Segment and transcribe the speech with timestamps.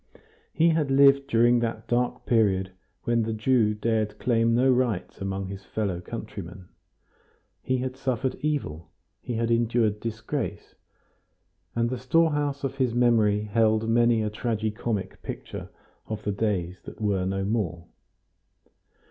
[0.51, 2.71] He had lived during that dark period
[3.03, 6.69] when the Jew dared claim no rights among his fellow countrymen.
[7.61, 8.89] He had suffered evil,
[9.21, 10.73] he had endured disgrace,
[11.75, 15.69] and the storehouse of his memory held many a tragi comic picture
[16.07, 17.85] of the days that were no more.